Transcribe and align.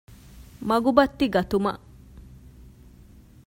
މަގުބައްތި 0.69 1.25
ގަތުމަށް 1.35 1.81